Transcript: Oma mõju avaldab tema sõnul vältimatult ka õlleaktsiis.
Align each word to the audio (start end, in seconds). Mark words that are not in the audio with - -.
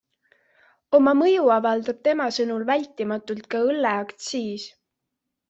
Oma 0.99 1.11
mõju 1.19 1.51
avaldab 1.55 1.99
tema 2.07 2.27
sõnul 2.39 2.65
vältimatult 2.71 3.47
ka 3.53 3.63
õlleaktsiis. 3.69 4.67